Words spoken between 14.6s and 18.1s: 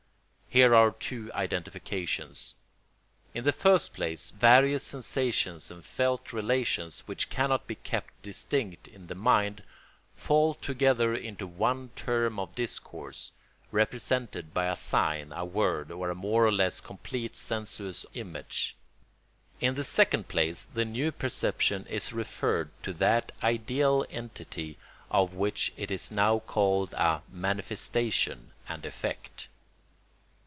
a sign, a word, or a more or less complete sensuous